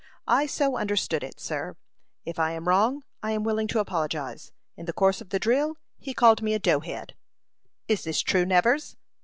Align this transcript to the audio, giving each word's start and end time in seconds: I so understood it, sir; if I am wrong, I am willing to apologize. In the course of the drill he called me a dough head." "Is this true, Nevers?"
I 0.27 0.47
so 0.47 0.77
understood 0.77 1.23
it, 1.23 1.39
sir; 1.39 1.75
if 2.25 2.39
I 2.39 2.53
am 2.53 2.67
wrong, 2.67 3.03
I 3.21 3.33
am 3.33 3.43
willing 3.43 3.67
to 3.67 3.79
apologize. 3.79 4.51
In 4.75 4.87
the 4.87 4.93
course 4.93 5.21
of 5.21 5.29
the 5.29 5.37
drill 5.37 5.77
he 5.99 6.15
called 6.15 6.41
me 6.41 6.55
a 6.55 6.59
dough 6.59 6.79
head." 6.79 7.13
"Is 7.87 8.05
this 8.05 8.21
true, 8.21 8.43
Nevers?" 8.47 8.97